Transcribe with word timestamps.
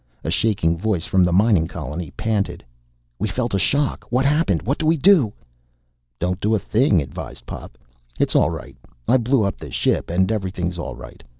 A 0.23 0.31
shaking 0.31 0.79
voice 0.79 1.05
from 1.05 1.23
the 1.23 1.31
mining 1.31 1.67
colony 1.67 2.09
panted: 2.17 2.63
"We 3.19 3.27
felt 3.29 3.53
a 3.53 3.59
shock! 3.59 4.03
What 4.09 4.25
happened? 4.25 4.63
What 4.63 4.79
do 4.79 4.87
we 4.87 4.97
do?" 4.97 5.31
"Don't 6.19 6.39
do 6.39 6.55
a 6.55 6.57
thing," 6.57 7.03
advised 7.03 7.45
Pop. 7.45 7.77
"It's 8.17 8.35
all 8.35 8.49
right. 8.49 8.75
I 9.07 9.17
blew 9.17 9.43
up 9.43 9.57
the 9.59 9.69
ship 9.69 10.09
and 10.09 10.31
everything's 10.31 10.79
all 10.79 10.95
right. 10.95 11.21